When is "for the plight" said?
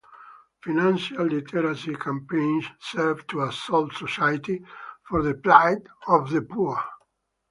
5.03-5.77